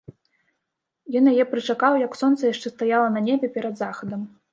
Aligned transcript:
Ён 1.19 1.23
яе 1.31 1.45
прычакаў, 1.51 1.97
як 2.05 2.17
сонца 2.21 2.41
яшчэ 2.53 2.67
стаяла 2.75 3.07
на 3.19 3.23
небе, 3.29 3.51
перад 3.59 3.77
захадам. 3.83 4.21